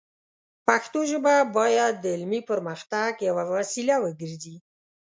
[0.67, 4.55] پښتو ژبه باید د علمي پرمختګ یوه وسیله وګرځي.